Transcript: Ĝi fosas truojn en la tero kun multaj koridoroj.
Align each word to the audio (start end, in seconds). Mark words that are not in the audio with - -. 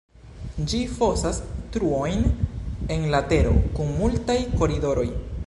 Ĝi 0.71 0.77
fosas 0.93 1.41
truojn 1.75 2.25
en 2.97 3.07
la 3.13 3.21
tero 3.35 3.55
kun 3.79 3.95
multaj 4.01 4.41
koridoroj. 4.57 5.07